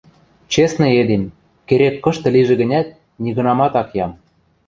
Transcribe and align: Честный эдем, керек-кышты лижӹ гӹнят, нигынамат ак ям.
Честный 0.53 0.93
эдем, 1.01 1.23
керек-кышты 1.67 2.27
лижӹ 2.35 2.55
гӹнят, 2.61 2.87
нигынамат 3.23 3.73
ак 3.81 3.89
ям. 4.05 4.11